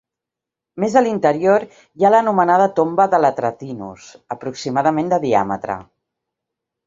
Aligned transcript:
Més 0.83 0.93
a 0.99 1.01
l'interior 1.07 1.65
hi 1.99 2.07
ha 2.07 2.11
l'anomenada 2.15 2.67
tomba 2.79 3.07
de 3.13 3.19
L 3.19 3.29
Atratinus, 3.31 4.07
aproximadament 4.37 5.13
de 5.15 5.23
diàmetre. 5.29 5.77